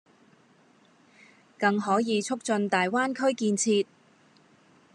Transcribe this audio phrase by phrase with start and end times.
[1.59, 3.85] 更可以促進大灣區建設